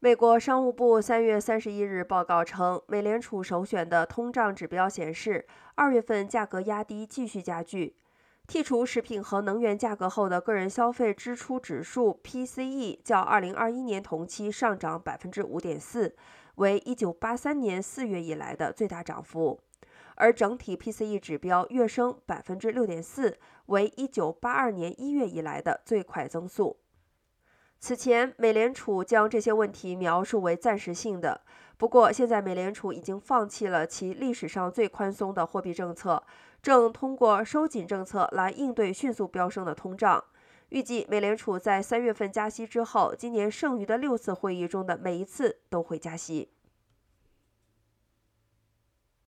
[0.00, 5.44] 美国商务部三月三十一日报告称，美联储首选的通胀指标显示，
[5.74, 7.96] 二月份价格压低继续加剧。
[8.46, 16.14] 剔除食品和能源价格后的个人消费支出指数 （PCE） 较二零二一年同期上涨百分之五点四，
[16.54, 19.58] 为一九八三年四月以来的最大涨幅。
[20.14, 23.36] 而整体 PCE 指标跃升百分之六点四，
[23.66, 26.76] 为一九八二年一月以来的最快增速。
[27.80, 31.42] 此前，美联储将这些问题描述为暂时性的。
[31.76, 36.24] 不过，现在美联储已经放弃了其历史上最宽松的货币政策，
[36.60, 40.24] 正通过收紧政策来应对迅速飙升的通胀。
[40.70, 46.50] 预计，美联储在三月份加息之后，今年剩余的六次会议中的每一次都会加息。